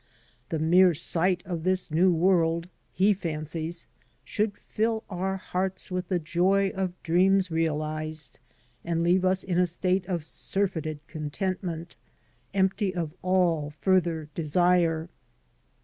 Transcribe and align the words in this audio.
The 0.49 0.57
mere 0.57 0.95
sight 0.95 1.43
of 1.45 1.61
this 1.63 1.91
new 1.91 2.11
world, 2.11 2.67
he 2.91 3.13
fancies, 3.13 3.85
should 4.25 4.57
fill 4.57 5.03
our 5.11 5.37
hearts 5.37 5.91
with 5.91 6.07
the 6.07 6.17
joy 6.17 6.69
of 6.71 6.99
dreams 7.03 7.51
realized 7.51 8.39
and 8.83 9.03
leave 9.03 9.23
us 9.23 9.43
in 9.43 9.59
a 9.59 9.67
state 9.67 10.07
of 10.07 10.25
surfeited 10.25 11.05
contentment, 11.05 11.97
empty 12.51 12.95
of 12.95 13.13
all 13.21 13.69
further 13.79 14.29
desire. 14.33 15.07